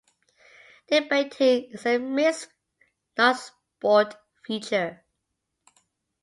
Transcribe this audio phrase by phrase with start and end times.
[0.89, 2.47] Debating is a mixed
[3.19, 5.03] non-sport feature.